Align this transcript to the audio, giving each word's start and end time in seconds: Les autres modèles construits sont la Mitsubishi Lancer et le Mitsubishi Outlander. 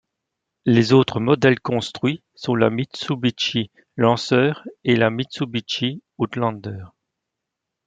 Les 0.65 0.93
autres 0.93 1.19
modèles 1.19 1.59
construits 1.59 2.23
sont 2.33 2.55
la 2.55 2.71
Mitsubishi 2.71 3.69
Lancer 3.97 4.53
et 4.83 4.95
le 4.95 5.11
Mitsubishi 5.11 6.01
Outlander. 6.17 6.85